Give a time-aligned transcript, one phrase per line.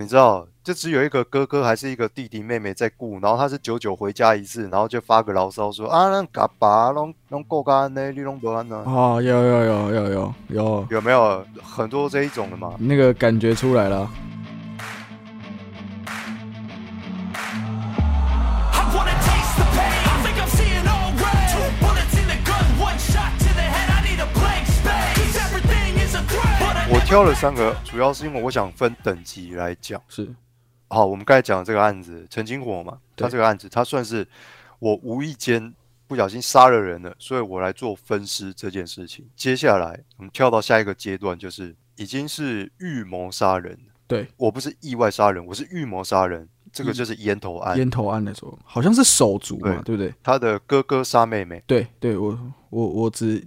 [0.00, 8.78] 你知道，就只有一个哥哥还是一个弟弟妹妹在顾，然后他是久久回家一次，然后就发个牢骚说啊，那嘎巴弄弄够干呢，你弄不安呢？
[8.86, 12.74] 啊，有有有有有有，有没有很多这一种的嘛？
[12.78, 14.10] 那个感觉出来了。
[27.10, 30.00] 挑了三个，主要是因为我想分等级来讲。
[30.06, 30.32] 是
[30.86, 34.24] 好，我们刚才讲的这个案子，陈金火嘛，他这个案子，他算是
[34.78, 35.74] 我无意间
[36.06, 39.28] 不小心杀了人了，所以我来做分尸这件事情。
[39.34, 43.76] 接下来我们跳到下一个阶段，就是已经是预谋杀人。
[44.06, 47.76] 对我不是意外杀人，我是预谋杀人，这个就是烟头案。
[47.76, 50.14] 烟头案的时候，好像是手足嘛，对不对？
[50.22, 52.38] 他的哥哥杀妹妹，对对，我
[52.68, 53.44] 我我只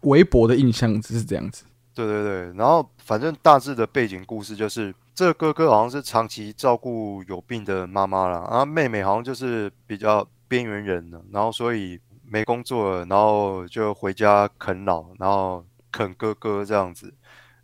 [0.00, 1.64] 微博的印象只是这样子。
[2.06, 17.12] 对对对，然后反正大致的背景故事就是，这个哥哥好像是长期照顾有病的妈妈啦，然后妹妹好像就是比较边缘人的，然后所以没工作了，然后就回家啃老，然后啃哥哥这样子，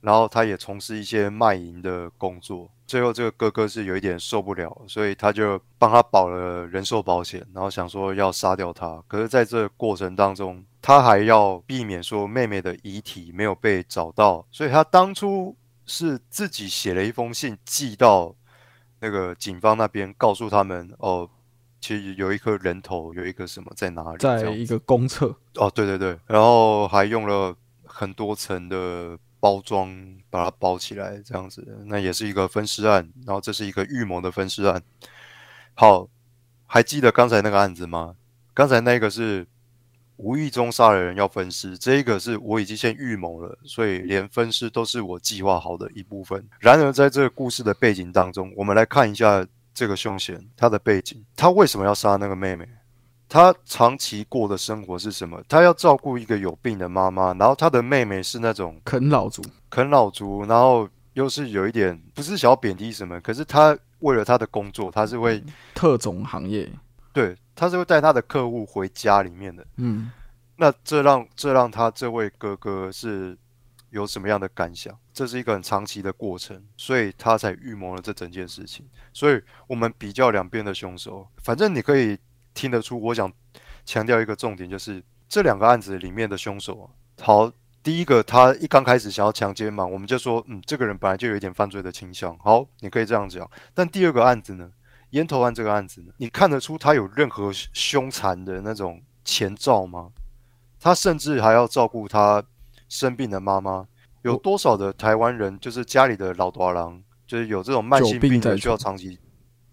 [0.01, 9.03] 然后他也从事一些卖淫的工作，最后这个哥哥是有一点受不了，所以他就帮他保了人寿保险，然后想说要杀掉他。
[9.07, 18.37] 可是在这个过程当中，他还要避免说妹妹的遗体没有被找到，所以他当初是自己写了一封信寄到
[19.01, 21.27] 那个警方那边，告诉他们哦，
[21.81, 29.89] 其实有一颗人头，有一个什么在哪里，在一个公厕，哦，对对对，然后还用了很多层的包装
[30.29, 34.83] 把它包起来，这样子，那也是一个分尸案，然后这是一个预谋的分尸案。
[35.73, 36.07] 好，
[36.67, 38.17] 还记得刚才那个案子吗？
[38.53, 39.47] 刚才那个是
[40.17, 46.47] 无意中杀了人要分尸，这一个是我已经先预谋了，所以连分尸都是我计划好的一部分。
[46.61, 52.69] 然而，在这个故事的背景当中，我们来看一下这个凶嫌他的背景，他为什么要杀那个妹妹？
[53.29, 55.43] 他长期过的生活是什么？
[55.49, 65.43] 他要照顾一个有病的妈妈，然后他的妹妹是那种啃老族，啃老族，然后又是有一点不是想要贬低什么，可是他为了他的工作，他是会
[65.75, 66.71] 特种行业，
[67.13, 69.67] 对，他是会带他的客户回家里面的。
[69.77, 70.11] 嗯，
[70.57, 73.37] 那这让这让他这位哥哥是
[73.91, 74.97] 有什么样的感想？
[75.13, 78.85] 这是一个很长期的过程，所以他才预谋了这整件事情。
[79.13, 82.19] 所以我们比较两边的凶手，反正你可以
[82.53, 83.33] 听得出，我想
[83.85, 86.91] 强调一个重点，就是这两个案子里面的凶手啊。
[87.21, 92.37] 好，第一个他一刚开始想要强奸嘛，我们就说，嗯，这个人本来就有一点犯罪的倾向。
[92.39, 93.49] 好，你可以这样讲。
[93.73, 94.69] 但第二个案子呢，
[95.15, 100.11] 烟头案这个案子呢，你看得出他有任何凶残的那种前兆吗？
[100.81, 102.45] 他甚至还要照顾他
[102.89, 103.87] 生病的妈妈。
[104.23, 109.19] 有多少的台湾人就是家里的老多郎，就是有这种慢性病的需要长期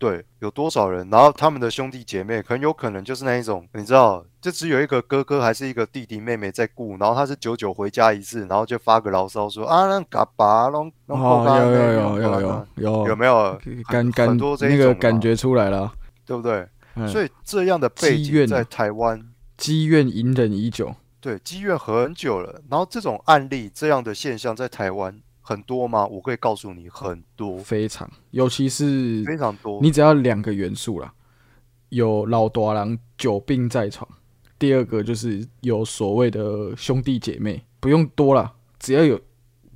[0.01, 1.07] 对，有多少人？
[1.11, 13.55] 然后他们的兄弟姐妹很有可能就是那一种，你知道，就只有一个哥哥还是一个弟弟妹妹在顾，然后他是久久回家一次，然后就发个牢骚说啊，那嘎巴弄弄哦，干有有有有有有有没有？
[13.87, 15.93] 感感很多这个感觉出来了，
[16.25, 16.67] 对不对？
[16.95, 19.23] 嗯所以这样的背景在台湾
[19.55, 22.59] 积怨隐忍已久，对，积怨很久了。
[22.71, 26.05] 然后这种案例、这样的现象在台湾很多吗？
[26.05, 29.79] 我可以告诉你，很多，非常，尤其是非常多。
[29.81, 31.13] 你只要两个元素啦，
[31.89, 34.07] 有老多郎久病在床，
[34.57, 39.19] 第二个就是有所谓的兄弟姐妹，不用多了，只要有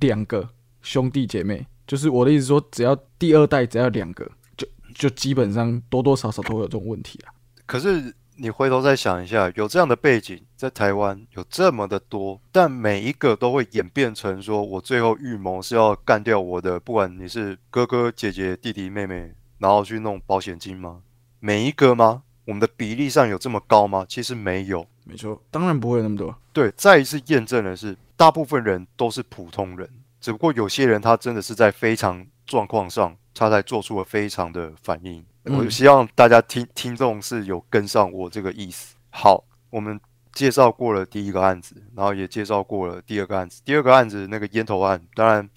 [0.00, 0.48] 两个
[0.82, 7.34] 兄弟姐妹，就是我的意思说，只要第二代只要两个，就就基本上多多少少都会有这种问题啊。
[7.66, 21.02] 可是你回头再想一下，有这样的背景在台湾有这么的多，但每一个都会演变成说我最后预谋是要干掉我的，不管你是哥哥、姐姐、弟弟、妹妹，然后去弄保险金吗？
[21.40, 22.22] 每一个吗？
[22.44, 24.04] 我们的比例上有这么高吗？
[24.08, 24.86] 其实没有。
[25.04, 26.34] 没错，当然不会有那么多。
[26.52, 29.88] 对，再一次验证的是，大部分人都是普通人，
[30.20, 35.24] 只不过有些人他真的是在非常状况上，他才做出了非常的反应。
[35.46, 38.96] 嗯我希望大家听听众是有跟上我这个意思。
[39.10, 39.98] 好，我们
[40.32, 43.62] 介绍过了第一个案子，然后也介绍过了第二个案子。
[43.64, 45.48] 第二个案子那个烟头案，当然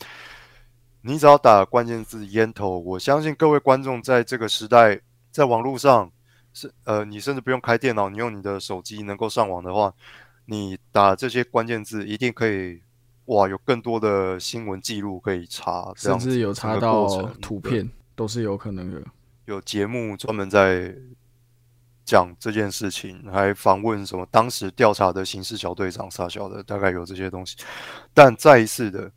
[1.02, 5.00] 你只要打关键字烟头，我相信各位观众在这个时代，
[5.32, 6.12] 在网络上
[6.54, 9.94] 是呃，你甚至不用开电脑，你用你的手机能够上网的话，
[10.46, 12.82] 你打这些关键字一定可以。
[13.26, 17.08] 哇，有更多的新闻记录可以查，甚至有查到
[17.40, 19.00] 图片，都是有可能的。
[19.50, 20.96] 有节目专门在
[22.06, 27.58] 讲这件事情，还访问什么当时调查的刑事小队长啥小的，大概有这些东西。
[28.14, 29.12] 但再一次的，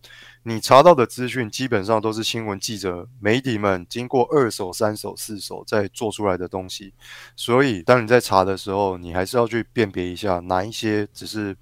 [0.45, 6.95] 你查到的资讯基本上都是新闻记者、媒体们经过二手、三手、四手再做出来的东西，
[7.37, 11.55] 所以当你在查的时候，你还是要去辨别一下哪一些只是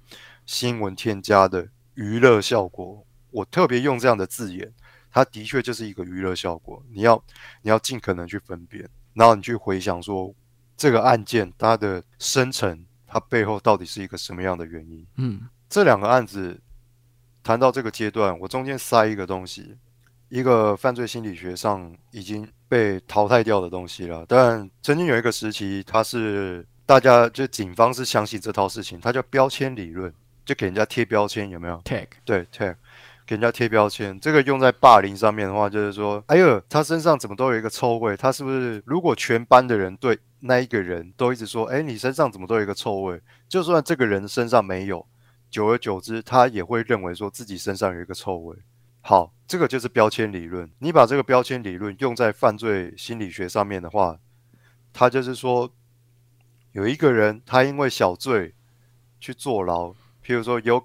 [0.45, 3.05] 新闻添加的娱乐效果。
[3.31, 4.73] 我特别用这样的字眼，
[5.11, 6.83] 它的确就是一个娱乐效果。
[6.91, 7.21] 你要
[7.61, 10.33] 你要尽可能去分辨，然后你去回想说
[10.77, 15.05] 这个案件它的生成，它背后到底是一个什么样的原因。
[15.17, 16.59] 嗯，这两个案子
[17.43, 19.75] 谈到这个阶段，我中间塞一个东西，
[20.29, 24.25] 一个犯罪心理学上已经被淘汰掉的东西了。
[24.27, 30.13] 但曾经有一个时期，它是大家就警方是相信这套事情，它叫标签理论，
[30.45, 32.75] 就给人家贴标签，有没有？tag 对，tag
[33.31, 38.17] 给人家贴标签，这个用在霸凌上面的话，就是说，哎呦，他身上怎么都有一个臭味？
[38.17, 43.21] 他是不是如果全班的人对那一个人都一直说，哎，你身上怎么都有一个臭味？
[43.47, 45.07] 就算这个人身上没有，
[45.49, 48.57] 久而久之，他也会认为说自己身上有一个臭味。
[48.99, 50.69] 好，这个就是标签理论。
[50.79, 54.19] 你把这个标签理论用在犯罪心理学上面的话，
[54.91, 55.71] 他就是说，
[56.73, 58.53] 有一个人他因为小罪
[59.21, 59.91] 去坐牢，
[60.21, 60.83] 譬如说有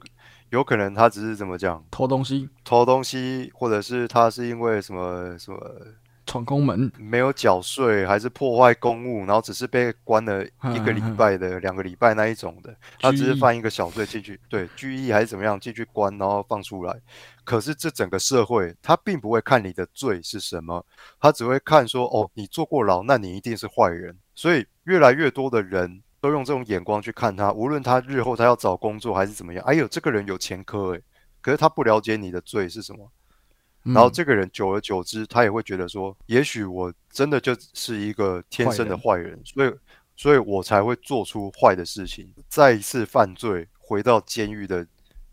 [0.56, 5.58] 有可能他只是怎么讲偷东西、偷东西，或者是他是因为什么什么
[6.24, 16.96] 闯空门，没有缴税，还是破坏公务，然后只是被关了一个礼拜的、两个礼拜那一种的，他只是犯一个小罪进去，对，拘役还是怎么样进去关，然后放出来。
[17.44, 20.84] 可是这整个社会，他并不会看你的罪是什么，
[21.20, 24.16] 他只会看说，哦，你坐过牢，那你一定是坏人。
[24.34, 31.02] 所以越来越多的人都用这种眼光去看他，无论他日后他要找工作还是怎么样，哎呦，这个人有前科诶，
[31.40, 33.10] 可是他不了解你的罪是什么。
[33.84, 39.72] 嗯然后这个人久而久之，他也会觉得说，也许我真的就是一个天生的坏人，所以，
[40.16, 44.84] 所以我才会做出坏的事情，再一次犯罪，回到监狱的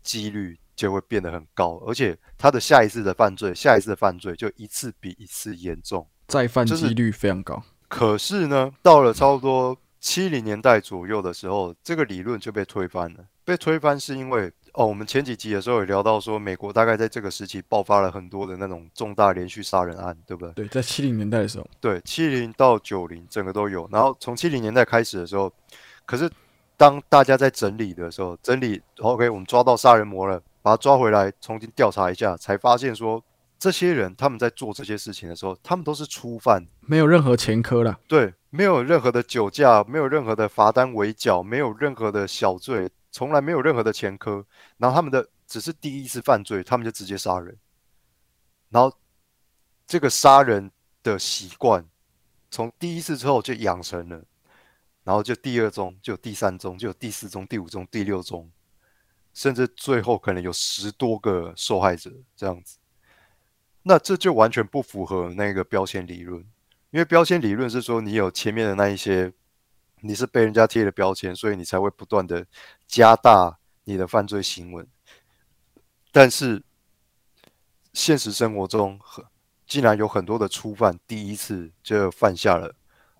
[0.04, 6.06] 几率就会变得很高，而且他的下一次的犯罪，下一次的犯罪就一次比一次严重。
[6.28, 7.60] 再犯就是几率非常高。
[7.88, 13.20] 可是呢，到了差不多七零年代左右的时候，这个理论就被推翻了。
[13.42, 20.52] 被推翻是因为哦，我们前几集的时候有聊到说，美国大概在这个时期爆发了很多的那种重大连续杀人案，对不对？
[20.52, 23.88] 对，在七零年代的时候，对，七零到九零整个都有。
[23.90, 25.50] 然后从七零年代开始的时候，
[26.04, 26.30] 可是
[26.76, 33.24] 当大家在整理的时候，整理 OK，我们抓到杀人魔了，把他抓回来重新调查一下，才发现说
[33.58, 36.62] 这些人他们在做这些事情的时候，他们都是初犯。
[36.82, 37.98] 没有任何前科了。
[38.06, 44.46] 对，没有任何的酒驾，没有任何的罚单围剿，没有任何的小罪，从来没有任何的前科。
[44.76, 47.58] 然后他们的只是第一次犯罪，他们就直接杀人。
[48.68, 48.96] 然后
[49.88, 50.70] 这个杀人
[51.02, 51.84] 的习惯，
[52.48, 54.22] 从第一次之后就养成了，
[55.02, 58.48] 然后就第二宗，就第三宗，就第四宗、第五宗、第六宗，
[59.32, 62.78] 甚至最后可能有十多个受害者这样子。
[63.82, 66.46] 那这就完全不符合那个标签理论。
[66.94, 69.32] 因为标签理论是说，你有前面的那一些，
[70.02, 72.46] 你是被人家贴了标签，所以你才会不断的
[72.86, 74.86] 加大你的犯罪行为。
[76.12, 76.62] 但是
[77.92, 79.24] 现实生活中，很
[79.66, 82.72] 竟然有很多的初犯第一次就犯下了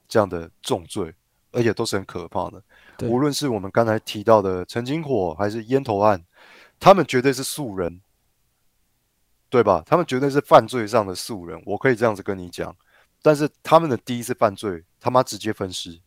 [0.06, 1.12] 这样的重罪，
[1.50, 2.62] 而且都是很可怕的。
[3.08, 6.24] 无论是我们刚才提到的陈金火，还是烟头案，
[6.78, 8.00] 他们绝对是素人，
[9.48, 9.82] 对吧？
[9.84, 12.76] 他们绝对是犯罪上的素人，我可以这样子跟你讲。
[13.24, 15.98] 但是他们的第一次犯罪，他妈直接分尸，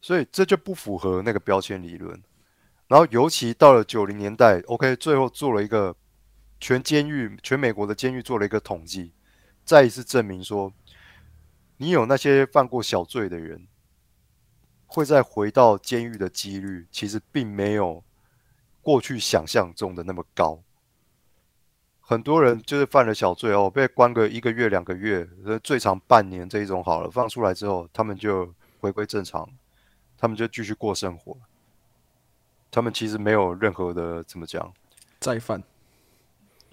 [0.00, 2.22] 所以这就不符合那个标签理论。
[2.86, 5.96] 然后尤其到了九零年代，OK，最后做了一个
[6.60, 9.12] 全监狱、全美国的监狱做了一个统计，
[9.64, 10.72] 再一次证明说，
[11.78, 13.66] 你有那些犯过小罪的人，
[14.86, 18.04] 会再回到监狱的几率，其实并没有
[18.80, 20.62] 过去想象中的那么高。
[22.10, 29.48] 很多人就是犯了小罪哦，被关个一个月、两个月，呃最长半年这一种好了，放出来之后，他们就回归正常，
[30.18, 31.36] 他们就继续过生活。
[32.68, 34.72] 他们其实没有任何的怎么讲，
[35.20, 35.62] 再犯，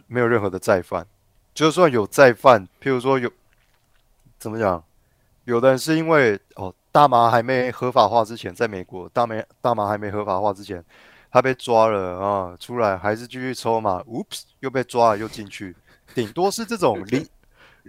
[0.07, 1.05] 没有任何的再犯。
[1.53, 3.31] 就算有再犯，譬如说有
[4.39, 4.83] 怎么讲，
[5.43, 10.83] 有的人是因为哦大麻还没合法化之前，在美国大麻大麻还没合法化之前，
[11.31, 15.75] 他被抓了啊，出来还是继续抽嘛，oops 又被抓了又进去，
[16.13, 17.27] 顶多是这种零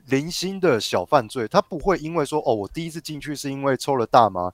[0.07, 4.53] 零星的小犯罪，他不会因为说哦我第一次进去是因为抽了大麻。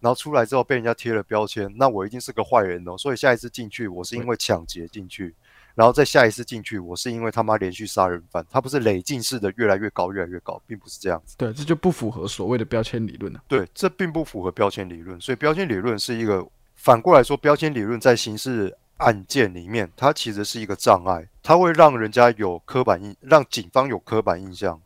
[0.00, 2.98] 然后出来之后被人家贴了标签，那我一定是个坏人哦。
[2.98, 5.32] 所以下一次进去，我是因为抢劫进去，
[5.76, 8.44] 然后再下一次进去，我是因为他妈连续杀人犯。
[8.50, 11.36] 他不是累进式的越来越高，越来越高，并不是这样子。
[11.38, 13.40] 对，这就不符合所谓的标签理论了。
[13.46, 15.20] 对，这并不符合标签理论。
[15.20, 16.44] 所以标签理论是一个
[16.82, 24.80] 反过来说，标签理论在刑事案件里面，它其实是一个障碍，它会让人家有刻板印，让警方有刻板印象。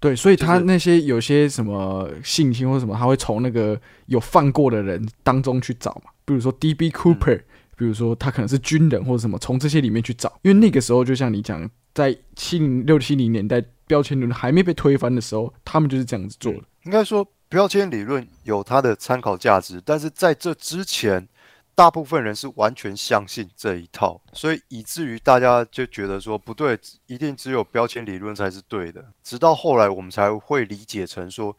[0.00, 6.90] 对，所以他那些有些什么性侵或什么，他会从那个有犯过的人当中去找嘛，比如说 D.B.
[6.90, 7.40] Cooper，、
[7.76, 16.58] 比如说他可能是军人或者什么，从这些里面去找，因为那个时候就像你讲，在七零六七零年代标签理论还没被推翻的时候，他们就是这样子做的。
[16.82, 21.28] 应该说，标签理论有它的参考价值，但是在这之前，
[21.72, 29.04] 大部分人是完全相信这一套，所以以至于大家就觉得说不对，一定只有标签理论才是对的。
[29.22, 31.56] 直到后来，我们才会理解成说，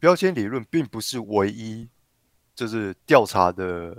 [0.00, 1.88] 标签理论并不是唯一，
[2.56, 3.96] 就是调查的。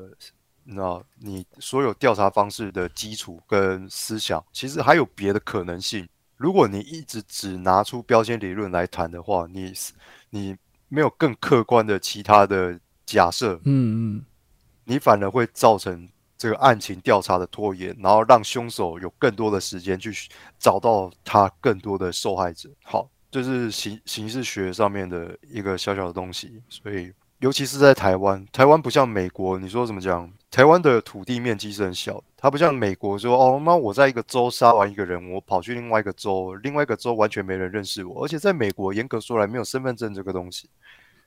[0.65, 6.05] 那，你所有调查方式的基础跟思想，其实还有别的可能性。
[6.35, 9.73] 如果你一直只拿出标签理论来谈的话，你
[10.31, 10.57] 你
[10.89, 14.25] 没有更客观的其他的假设，嗯嗯，
[14.83, 20.11] 你反而会造成这个案情调查的拖延，然后让凶手有更多的时间去
[20.59, 22.69] 找到他更多的受害者。
[22.83, 30.31] 好，这是刑刑事学上面的一个小小的东西，所以尤其是在台湾，台湾不像美国，你说怎么讲？
[30.51, 40.67] 台湾的土地面积是很小的，它不像美国说哦，那我在一个州杀完一个人，我跑去另外一个州，另外一个州完全没人认识我，而且在美国严格说来没有身份证这个东西，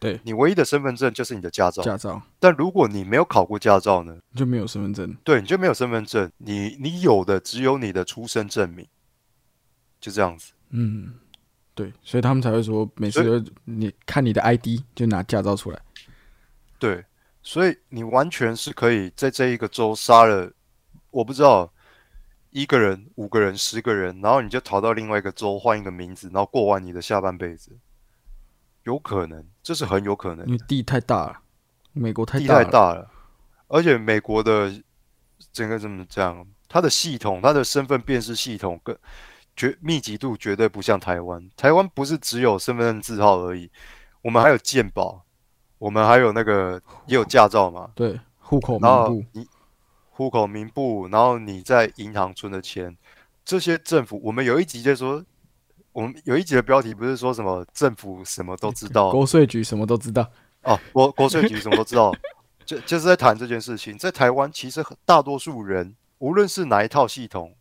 [0.01, 1.83] 对，你唯一的身份证就是你的驾照。
[1.83, 4.17] 驾照但如果你没有考过驾照呢？
[4.33, 5.17] 你就没有身份证。
[5.23, 8.85] 对，你就没有身份证，你你有的只有你的出生证明，
[10.01, 10.53] 就这样子。
[10.71, 11.15] 嗯，
[11.77, 15.79] 对，所以他们才会说，每次你看你的 ID 就拿驾照出来。
[16.81, 17.05] 对，
[17.43, 20.53] 所以你完全是可以在这一个州杀了，
[21.11, 21.73] 我不知道
[22.51, 27.77] 一个人、五个人、十个人，然后你就逃到另外一个州，换一个名字，然后过完你的下半辈子，
[28.85, 30.53] 有可能，这是很有可能因。
[30.53, 31.41] 为地太大了，
[31.93, 32.65] 美国太地大了。
[32.65, 33.11] 太大了，
[33.69, 34.73] 而且美国的
[35.53, 38.97] 整个怎么讲，它的系统，它的身份辨识系统跟
[39.57, 41.51] 绝密集度绝对不像台湾。
[41.57, 43.71] 台湾不是只有身份证字号而已，
[44.23, 45.22] 我们还有健保，
[45.83, 49.47] 我们还有那个也有驾照嘛，对，户口名然后簿，你
[50.11, 52.97] 户口名簿，然后你在银行存的钱，
[53.45, 55.25] 这些政府，我们有一集就说。
[55.95, 60.27] 我们有一集的标题不是说什么政府什么都知道， 国税局什么都知道。
[60.63, 62.11] 哦，国国税局什么都知道，
[62.65, 63.99] 就就是在谈这件事情。
[63.99, 67.55] 在台湾，其实很大多数人，无论是哪一套系统，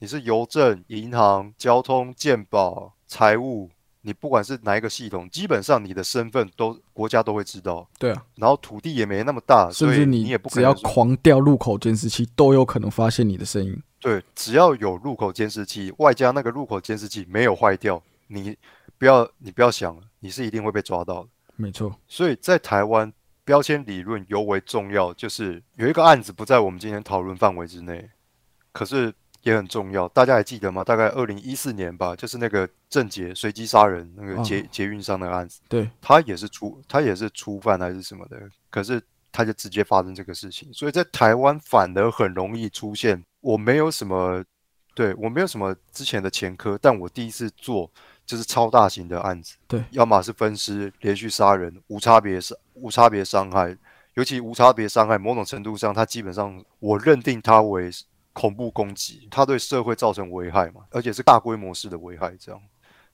[0.00, 3.70] 你是邮政、银行、交通、健保、财务，
[4.06, 7.84] 你不管是哪一个系统，基本上你的身份都国家都会知道。
[7.98, 13.76] 对啊，然后土地也没那么大，甚至所以你也不可只要狂调入口监视器，都有可能发现你的声音。
[13.98, 18.56] 对，只要有入口监视器，外加那个入口监视器没有坏掉，你
[18.96, 21.28] 不要你不要想了，你是一定会被抓到的。
[21.56, 23.12] 没错，所以在台湾，
[23.44, 25.12] 标签理论尤为重要。
[25.14, 28.08] 就是有一个案子不在我们今天讨论范围之内，
[28.70, 29.12] 可是
[29.50, 30.08] 也很重要。
[30.08, 30.82] 大家还记得吗？
[30.82, 38.36] 大概二零一四年吧，就是那个郑捷随机杀人那个捷、哦捷运上的案子，对，他也是初他也是初犯还是什么的，
[38.70, 39.00] 可是
[39.30, 40.72] 他就直接发生这个事情。
[40.72, 44.44] 所以在台湾反而很容易出现，我没有什么。
[44.94, 47.90] 对我没有什么之前的前科，但我第一次做
[48.24, 53.76] 就是超大型的案子，对要么是分尸、连续杀人、无差别杀、无差别伤害，
[54.14, 57.90] 尤其无差别伤害，某种程度上，它基本上我认定它为
[58.36, 62.60] 恐怖攻击，它对社会造成危害嘛，而且是大规模式的危害，这样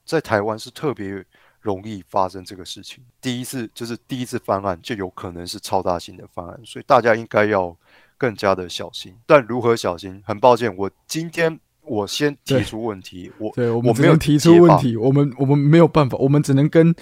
[0.04, 1.24] 在台湾是特别
[1.60, 3.04] 容易发生这个事情。
[3.20, 7.76] 第一次就是第一次翻案，就有可能是超大型的翻案，所以大家应该要
[8.18, 9.14] 更加的小心。
[9.24, 10.20] 但如何小心？
[10.26, 16.92] 很抱歉，我今天我先提出问题，我对我我没有提出问题，我们我们没有办法，我们只能跟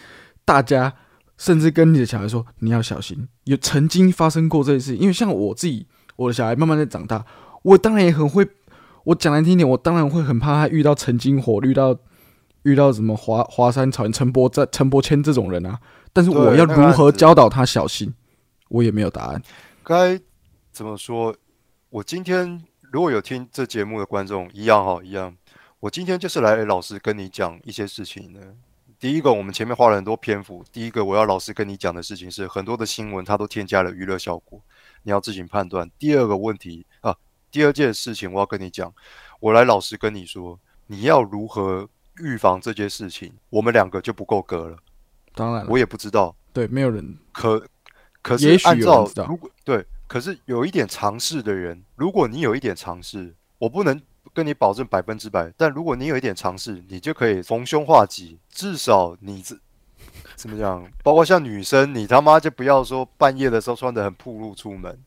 [0.45, 0.95] 大家，
[1.39, 5.87] 甚至跟你的小孩说，你要小心，有曾经发生过这件事，因为像我自己，
[6.17, 7.25] 我的小孩慢慢在长大，
[7.63, 8.49] 我当然也很会，
[9.05, 11.97] 我讲难听点，我当然会很怕他遇到陈金火，遇到
[12.63, 15.79] 遇到什么华华山草原陈柏在陈柏谦这种人啊，
[16.13, 18.13] 但是我要如何教导他小心，
[18.69, 19.43] 我也没有答案。
[19.83, 20.21] 该
[20.73, 21.35] 怎么说？
[21.91, 22.63] 我今天
[22.93, 25.37] 如果有听这节目的观众，一样哈，一样。
[25.81, 28.41] 我今天就是来老实跟你讲一些事情的。
[28.99, 30.63] 第一个，我们前面花了很多篇幅。
[30.71, 34.61] 第一个，我要老实跟你讲的事情是，很多的新闻它都添加了娱乐效果，
[35.05, 35.91] 你要自行判断。
[35.99, 37.17] 第二个问题啊，
[37.51, 38.93] 第二件事情我要跟你讲，
[39.41, 41.89] 我来老实跟你说，你要如何
[42.19, 44.77] 预防这件事情，我们两个就不够格了。
[45.35, 47.65] 当然，我也不知道，对，没有人可
[48.23, 54.01] 可是按照如果对，可是有一点尝试的人，如果你有一点尝试，我不能
[54.35, 59.57] 跟你保证百分之百，但如果你有一点尝试，你就可以逢凶化吉，至少你这
[60.35, 60.87] 怎么讲？
[61.03, 64.99] 包括像女生，你他妈就不要说半夜的时候穿的很暴露出门，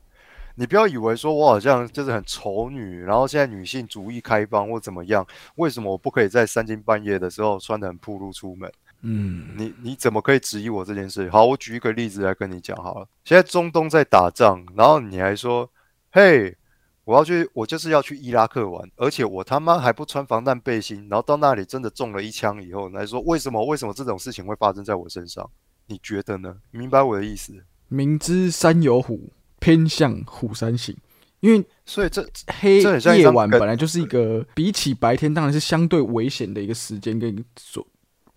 [0.56, 8.72] 你不要以为说我好像就是很丑女，然后现在女性主义开放或怎么样，为什么我不可以在三更半夜的时候穿的很暴露出门？
[9.02, 11.30] 嗯，你你怎么可以质疑我这件事？
[11.30, 13.08] 好，我举一个例子来跟你讲好了。
[13.26, 15.70] 现在中东在打仗，然后你还说，
[16.12, 16.56] 嘿，
[17.04, 23.66] 我要去，我就是要去伊拉克玩，而且我他妈还不穿防弹背心，然后到那里真的中了一枪以后，你还说为什么？
[23.66, 25.50] 为什么这种事情会发生在我身上？
[25.88, 26.56] 你觉得呢？
[26.72, 27.54] 明白我的意思？
[27.90, 29.34] 明知山有虎，
[29.64, 30.94] 偏向虎山行。
[31.40, 32.82] 因为所以这黑
[33.18, 37.86] 夜晚本来就是一个比起白天当然是相对危险的一个时间跟所，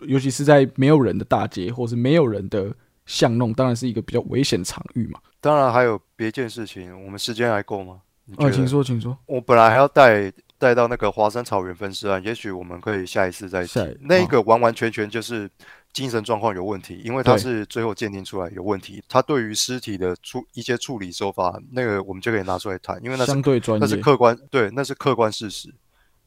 [0.06, 2.74] 尤其是在没有人的大街或是没有人的
[3.06, 5.20] 巷弄，当然是一个比较危险的场域嘛。
[5.40, 8.00] 当然还有别件事情，我们时间还够吗？
[8.24, 9.16] 你觉哦，请说，请说。
[9.26, 15.48] 我本来还要带带到那个华山草原分尸案，也许我们可以下一次再下那一个完完全全就是
[15.96, 25.74] 精神状况有问题，因为他是最后鉴定出来有问题，他对于尸体的处一些处理手法，那个我们就可以拿出来谈，因为那是相对专那是，客观，对，那是客观事实。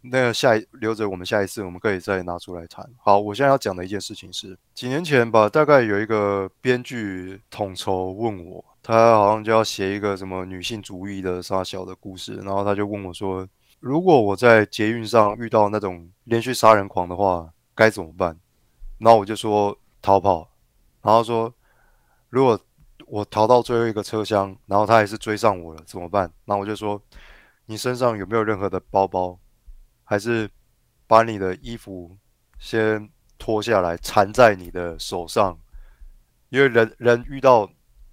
[0.01, 2.83] 那个下一留着我们下一次我们可以再拿出来谈。
[2.97, 13.47] 好，我现在要讲的一件事情是，几年前吧，大概有一个编剧统筹问我，他好像就要写一个什么女性主义的杀小的故事，然后他就问我说，
[13.79, 18.35] 如果我在捷运上遇到那种连续杀人狂的话，该怎么办？
[18.99, 20.49] 然后我就说逃跑，
[21.01, 21.53] 然后说
[22.29, 22.59] 如果
[23.07, 26.31] 我逃到最后一个车厢，然后他还是追上我了，怎么办？
[26.45, 27.01] 然后我就说，
[27.65, 29.39] 你身上有没有任何的包包？
[30.03, 30.49] 还是
[31.07, 32.17] 把你的衣服
[32.59, 35.57] 先脱下来缠在你的手上？
[36.49, 37.69] 因为人人遇到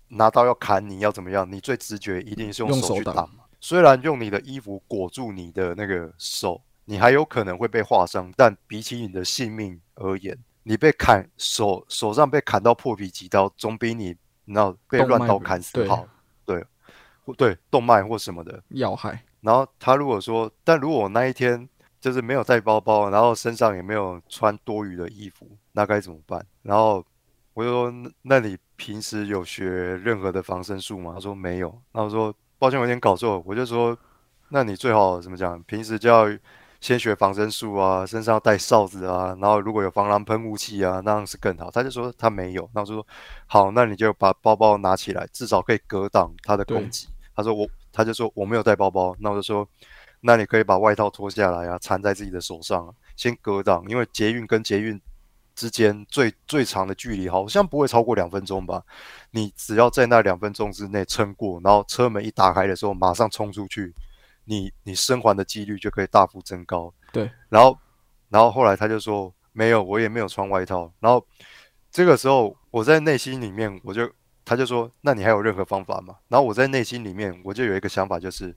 [0.08, 1.50] 拿刀要砍你要怎么样？
[1.50, 3.44] 你最直觉一定是用用手去挡嘛。
[3.60, 10.38] 虽然用你的衣服裹住你的那个手，你还有可能会被划伤，但比起你的性命而言，
[10.68, 16.04] 你被砍手手上被砍到破皮几刀，总比你那被乱刀砍死好。
[16.44, 16.64] 对，
[17.24, 18.60] 或对动脉或什么的。
[18.70, 19.22] 要害。
[19.42, 21.68] 然后他如果说，但如果我那一天
[22.00, 26.44] 就是没有带包包，然后身上也没有穿多余的衣服，那该怎么办？
[26.62, 27.04] 然后
[27.54, 31.12] 我就说，那那你平时有学任何的防身术吗？
[31.14, 31.80] 他说没有。
[31.92, 33.40] 那我说抱歉，我有点搞错。
[33.46, 33.96] 我就说，
[34.48, 35.62] 那你最好怎么讲？
[35.62, 36.26] 平时就要
[36.86, 41.68] 先学防身术啊，身上要带哨子啊，然后如果有防狼喷雾器啊，那样是更好。
[41.68, 42.70] 他就说他没有。
[42.72, 43.04] 那我就说
[43.48, 47.08] 好，那你就把包包拿起来，至少可以格挡他的攻击。
[47.34, 49.68] 他说我，他就说我没有带包包，那我就说，
[50.20, 55.00] 那你可以把外套脱下来啊，缠在自己的手上、啊，先格挡，因为捷运跟捷运
[55.56, 58.80] 之间最最长的距离好像不会超过两分钟吧。
[59.32, 63.92] 你只要在那两分钟之内撑过，然后车门一打开的时候马上冲出去，
[64.46, 66.92] 你你生还的几率就可以大幅增高。
[67.12, 67.78] 对，然后
[68.30, 70.90] 然后后来他就说没有，我也没有穿外套。
[70.98, 71.22] 然后
[71.90, 74.10] 这个时候我在内心里面我就
[74.44, 76.16] 他就说，那你还有任何方法吗？
[76.28, 78.56] 然后我在内心里面我就有一个想法，就是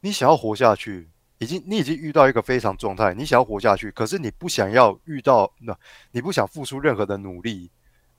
[0.00, 1.08] 你想要活下去。
[1.38, 5.76] 已经，你已经遇到一个非常状态，你想要活下去，可是你不想要遇到那，
[6.12, 7.68] 你不想付出任何的努力，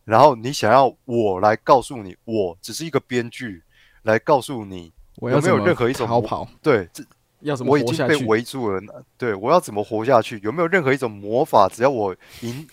[0.04, 3.64] 然后你想要我来告诉你，我只是一个编剧，
[4.02, 4.92] 来告诉你，
[5.24, 6.46] 我要没有任何一种逃跑？
[6.62, 7.02] 对，这
[7.40, 8.18] 要怎么我已经被？
[8.26, 8.82] 围住了，
[9.18, 10.38] 对我要怎么活下去？
[10.44, 12.68] 有没有任何一种魔法，只要我一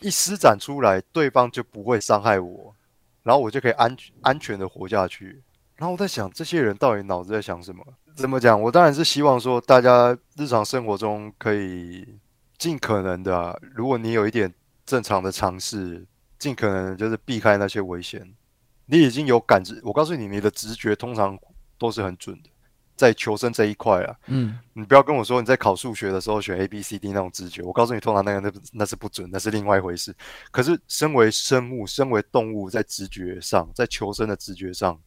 [0.00, 2.74] 一施展出来，对方就不会伤害我，
[3.22, 5.40] 然后我就可以安安全的活下去。
[5.76, 7.84] 然后我在想，这些人到底脑子在想什么？
[8.16, 8.60] 怎么讲？
[8.60, 12.04] 我当然是希望说，大家日常生活中可以
[12.58, 14.52] 尽可能的啊、如果你有一点
[14.84, 16.04] 正常的尝试，
[16.38, 18.34] 尽可能就是避开那些危险。
[18.86, 21.38] 你已经有感知，我告诉你，你的直觉通常
[21.86, 22.50] 都是很准的，
[22.96, 24.16] 在求生这一块啊。
[24.26, 30.14] 嗯，你不要跟我说你在考数学的时候选 A、B、C、D 那种直觉，我告诉你，通常那个那那是不准，那是另外一回事。
[30.50, 34.98] 可是，身为生物，身为动物，在直觉上，在求生的直觉上，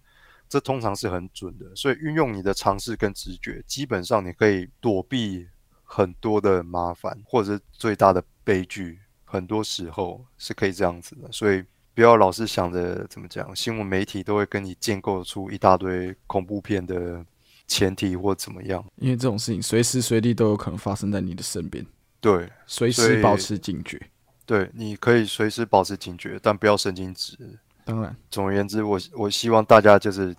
[0.48, 1.66] 这通常是很准的。
[1.76, 5.48] 所以，运用你的尝试跟直觉，基本上你可以躲避
[5.84, 9.00] 很多的麻烦，或者是最大的悲剧。
[9.30, 11.62] 很多时候是可以这样子的，所以
[11.98, 17.26] 不要老是想着怎么讲，新闻媒体都会跟你建构出一大堆恐怖片的
[17.68, 18.86] 前提或怎么样。
[18.98, 21.84] 因为这种事情随时随地都有可能发生在你的身边，
[22.22, 24.00] 对，随时保持警觉。
[24.46, 27.36] 对，你可以随时保持警觉，但不要神经质。
[27.84, 30.36] 当然，总而言之，我我希望大家就是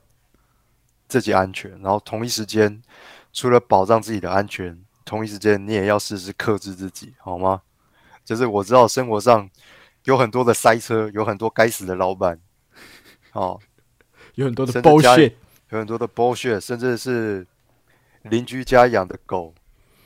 [1.09, 2.81] 自己安全，然后同一时间，
[3.33, 7.63] 除了保障自己的安全，同一时间你也要时时克制自己，好吗？
[8.25, 9.51] 就是我知道生活上
[10.09, 12.41] 有很多的塞车，有很多该死的老板，
[13.35, 13.61] 哦，
[14.37, 15.33] 有很多的甚至家里 bullshit，
[15.69, 17.47] 有很多的 bullshit，甚至是
[18.23, 19.55] 邻居家养的狗，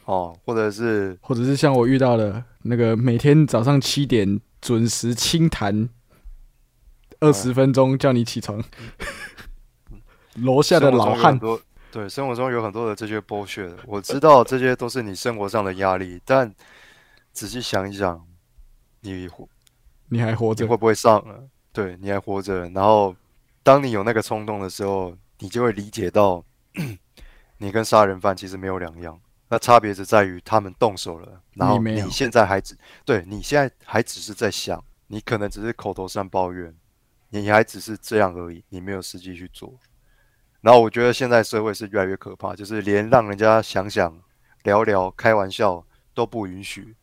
[0.06, 5.88] 哦，或者是或者是像我遇到的那个每天早上七点准时清谈
[7.20, 8.60] 二十分钟叫你起床，
[10.42, 11.38] 楼下的老汉。
[11.92, 16.52] 对生活中有很多的这些剥削，我知道这些都是你生活上的压力，但
[17.32, 18.26] 仔细想一想，
[19.02, 19.46] 你活
[20.12, 21.24] 你还活着你会，不会上？
[21.72, 23.16] 对，你还活着，然后
[23.62, 26.44] 当你有那个冲动的时候，你就会理解到，
[27.56, 29.18] 你跟杀人犯其实没有两样。
[29.48, 36.74] 那差别只在于他们动手了，然后你现在还只对你现在还只是在想，你可能只是口头上抱怨，
[37.30, 39.72] 你还只是这样而已，你没有实际去做。
[40.60, 44.14] 然后我觉得现在社会是越来越可怕，就是连让人家想想、
[44.64, 46.94] 聊聊、开玩笑都不允许。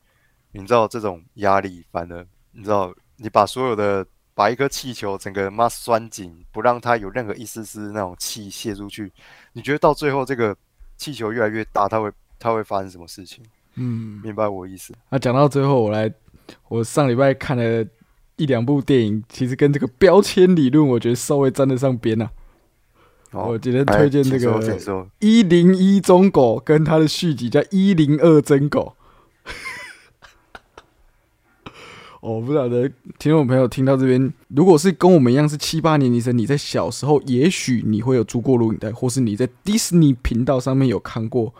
[0.52, 9.12] 你知道这种压力，反而你知道，你把所有的把一颗气球整个妈拴紧，不让它有任何一丝丝那种气泄出去，
[9.54, 10.56] 你觉得到最后这个
[10.98, 13.44] 气球越来越大，它会它会发生什么事情？
[13.76, 14.94] 嗯，明白我意思？
[15.10, 16.12] 那讲到最后，我来，
[16.68, 17.86] 我上礼拜看了
[18.38, 22.30] 一两部电影，其实跟这个标签理论，我觉得稍微沾得上边啊。
[23.32, 28.96] 好我今天推荐这个请说一零一中狗跟它的续集叫一零二真狗。
[32.22, 41.48] 哦我不晓得听众朋友听到这边，如果是跟我们一样是七八年级生，你在小时候也许你会有租过录影带，或是你在迪士尼频道上面有看过《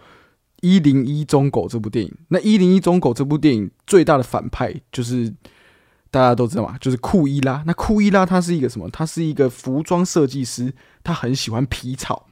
[0.62, 2.14] 一零一中狗》这部电影。
[2.28, 5.34] 那《一零一中狗》这部电影最大的反派就是
[6.12, 7.64] 大家都知道嘛，就是库伊拉。
[7.66, 8.90] 那库伊拉他是一个什么？
[8.90, 12.28] 他是一个服装设计师，他很喜欢皮草。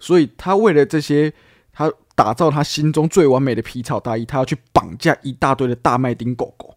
[0.00, 1.32] 所以他为了这些，
[1.72, 6.75] 他打造他心中最完美的皮草大衣，他要去绑架一大堆的大麦丁狗狗，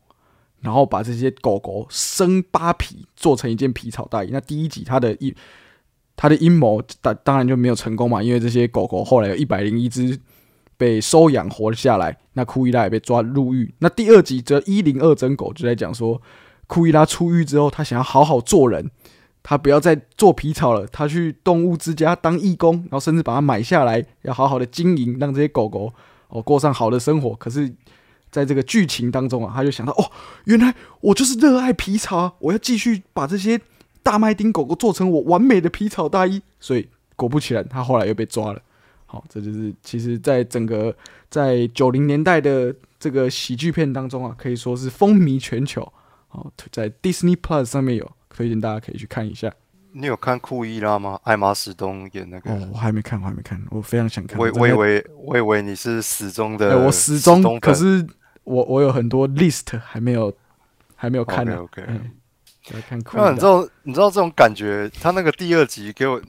[0.62, 4.30] 然后把这些狗狗生扒皮做成一件皮草大衣。
[4.32, 5.34] 那第一集他的一
[6.16, 10.20] 他的阴谋当当然就没有成功嘛，因为这些狗狗后来有一百零一只
[10.76, 13.74] 被收养活了下来，那库伊拉也被抓入狱。
[13.80, 16.22] 那第二集则一零二真狗就在讲说，
[16.68, 18.90] 库伊拉出狱之后，他想要好好做人，
[19.44, 25.94] 他不要再做皮草了，他去动物之家当义工，然后甚至把它买下来，要好好的经营，让这些狗狗
[26.28, 27.36] 哦过上好的生活。
[27.36, 27.74] 可是，
[28.32, 30.12] 在这个剧情当中啊，他就想到哦，
[30.46, 33.60] 原来我就是热爱皮草啊，我要继续把这些
[34.04, 36.42] 大麦丁狗狗做成我完美的皮草大衣。
[36.60, 38.62] 所以果不其然，他后来又被抓了。
[39.06, 40.96] 好，这就是其实在整个
[41.30, 45.82] 在九零年代的这个喜剧片当中啊，可以说是风靡全球。
[46.28, 49.52] 好，在 Disney Plus 上面有，推荐大家可以去看一下。
[49.92, 51.20] 你有看库伊拉吗？
[51.24, 52.52] 艾玛史东演那个。
[52.52, 54.38] 哦，我还没看，我还没看，我非常想看。
[54.38, 58.06] 我我以为我以为你是始终的、哎我始终，可是
[58.50, 60.34] 我我有很多 list 还没有
[60.96, 61.54] 还没有看呢。
[61.62, 62.12] OK，OK 嗯，
[62.74, 66.20] 来看酷那你知道你知道这种感觉，他那个第二集给我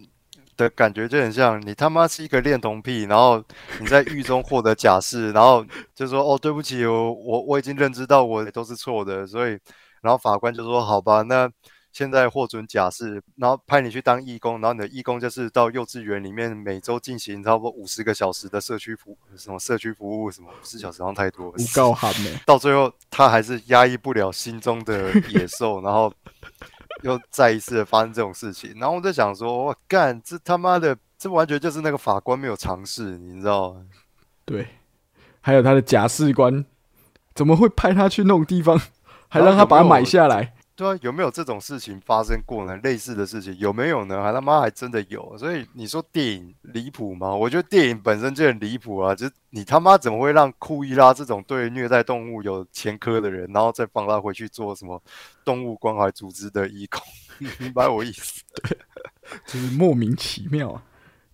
[0.56, 3.42] 的感觉就很像你他妈是一个恋童癖，然后
[3.80, 9.58] 你在狱中获得假释，然后就说哦对不起，我我我已经认知到我都是错的，所以
[10.02, 11.50] 然后法官就说好吧，那
[11.92, 22.30] 现在获准假释，然后派你去当义工，然后你的义工就是到幼稚园里面每周进行差不多五十个小时的社区服什么社区服务什么五十小时好像太多了，诬告函呢？
[22.46, 26.12] 到最后他还是压抑不了心中的野兽，然后
[27.02, 28.72] 又再一次的发生这种事情。
[28.78, 33.82] 然后我在想说，我干，这他妈的，这完全就是那个法官没有尝试，你知道吗？
[34.44, 34.66] 对，
[35.40, 36.64] 还有他的假释官，
[37.34, 38.80] 怎么会派他去那种地方，
[39.28, 40.54] 还让他把它买下来？
[40.80, 42.74] 对啊，有没有这种事情发生过呢？
[42.82, 44.22] 类似的事情有没有呢？
[44.22, 45.36] 还他妈还真的有。
[45.36, 47.34] 所以你说电影离谱吗？
[47.34, 49.14] 我觉得电影本身就很离谱啊！
[49.14, 55.02] 就是你他妈怎么会让库伊拉这种对虐待动物有前科的人，然后再放他回去做什么
[55.44, 57.02] 动物关怀组织的义工？
[57.38, 58.42] 你 明白我意思？
[58.62, 58.78] 对
[59.44, 60.82] 就是莫名其妙啊。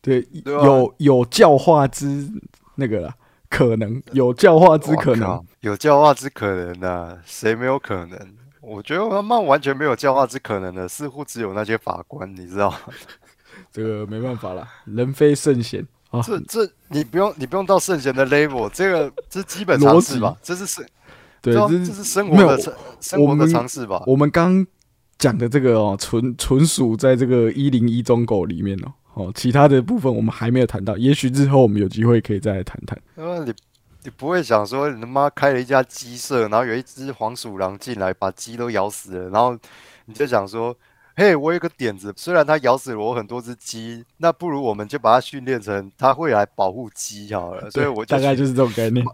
[0.01, 2.29] 对，有有教化之
[2.75, 3.15] 那个啦，
[3.49, 5.45] 可能有教化之可能。
[5.61, 8.37] 有教化之可能的、谁没有可能？
[8.67, 12.79] 我觉得他们完全没有教化之可能的，似乎只有那些法官，你知道吗？
[13.71, 16.21] 这个没办法了，人非圣贤啊。
[16.21, 20.37] 这这你不用你不用到圣贤的 level，这个这是基本常识吧？
[20.43, 20.85] 这是生
[21.41, 24.03] 对，这这是生活的常生活的常识吧？
[24.05, 24.67] 我们刚
[25.17, 33.01] 讲的这个哦，纯纯属在这个一零一中狗里面哦，哦，其他的部分我们还没有谈到，也许日后我们有机会可以再来谈谈。
[33.15, 33.55] 那你
[34.07, 39.59] 你不会想说你他妈开了一家鸡舍，然后有一只黄鼠狼进来把鸡都咬死了，然后
[40.05, 40.73] 你就想说，
[41.17, 47.69] 嘿，我有个点子，虽然它咬死了我很多只鸡，那不如我们就把它训练成它会来保护鸡好了。
[47.69, 49.05] 所以我大概就是这种概念。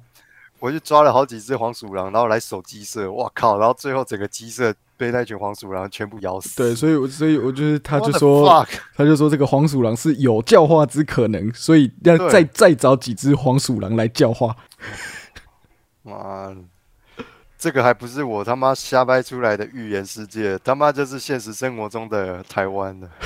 [0.58, 3.58] 我就抓了好几只黄鼠狼，然后来守鸡舍，哇靠！
[3.58, 6.56] 然后最后整个鸡舍被那群黄鼠狼全部咬死。
[6.56, 14.56] 对，所以我所以我就是他就说他就说这个黄鼠狼是有教化之可能，所以要再再找几只黄鼠狼来教化。
[16.02, 16.56] 妈的，
[17.58, 23.10] 这个还不是我他妈瞎掰出来的预言世界，他妈就是现实生活中的台湾的。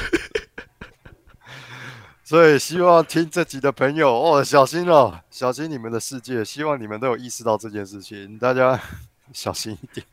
[2.25, 6.43] 所以希望听这集的朋友哦，小心哦，小心你们的世界。
[6.43, 8.81] 希望你们都有意识到这件事情，大家
[9.35, 10.07] 小心一点。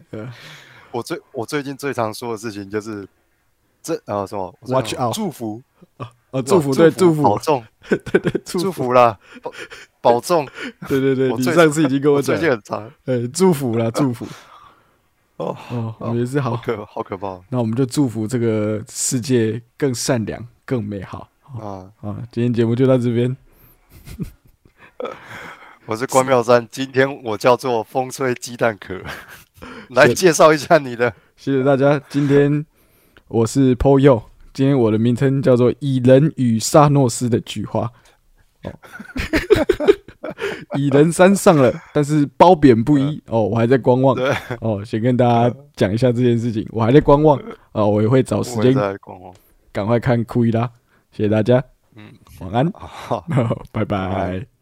[0.93, 3.07] 呃我最我最近最常说的事情就是
[3.81, 5.61] 这呃什么 Watch out 祝福
[5.97, 6.09] 啊，
[6.45, 9.51] 祝福对祝福，保重， 对对祝祝福，福啦，保
[10.01, 10.47] 保重。
[10.87, 14.25] 对对对，你上次已经跟我讲我最，近很长呃，祝福啦，祝福。
[15.37, 15.55] 哦，
[15.99, 21.29] 哦，也是好，好可好可怕那我们就祝福这个世界更善良、更美好
[21.59, 21.89] 啊！
[22.01, 22.17] 啊！
[22.31, 23.35] 今天节目就到这边，
[25.85, 29.01] 我是关妙山，今天我叫做风吹鸡蛋壳，
[29.89, 31.13] 来介绍一下你的。
[31.35, 32.01] 谢谢大家。
[32.09, 32.65] 今天
[33.27, 33.99] 我是 Po
[34.53, 37.91] 今天我的名称叫做蚁人与萨诺斯的菊花。
[38.63, 38.71] 哦，
[40.77, 44.83] 蚁人山上了，但是褒贬不一哦，我还在观望对，哦。
[44.85, 47.37] 先跟大家讲一下这件事情，我还在观望
[47.73, 48.73] 啊，我也会找时间。
[49.71, 50.69] 赶快看库伊拉。
[51.11, 51.63] 谢谢大家，
[51.95, 53.25] 嗯，晚安，好。
[53.71, 54.52] 拜 拜拜。